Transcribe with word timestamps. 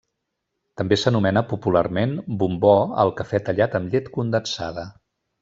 També 0.79 0.95
s'anomena 1.01 1.43
popularment 1.51 2.15
bombó 2.39 2.73
al 3.05 3.13
cafè 3.21 3.43
tallat 3.51 3.77
amb 3.83 3.93
llet 3.95 4.11
condensada. 4.19 4.89